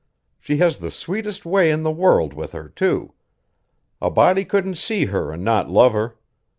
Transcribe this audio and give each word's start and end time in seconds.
She 0.39 0.57
has 0.57 0.79
the 0.79 0.89
sweetest 0.89 1.45
way 1.45 1.69
in 1.69 1.83
the 1.83 1.91
world 1.91 2.33
with 2.33 2.53
her, 2.53 2.69
too. 2.69 3.13
A 4.01 4.09
body 4.09 4.45
couldn't 4.45 4.79
see 4.79 5.05
her 5.05 5.31
an' 5.31 5.43
not 5.43 5.69
love 5.69 5.93
her. 5.93 6.15